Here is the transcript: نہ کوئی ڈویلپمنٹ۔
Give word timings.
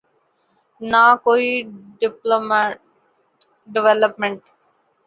نہ 0.81 1.03
کوئی 1.25 1.47
ڈویلپمنٹ۔ 3.73 4.39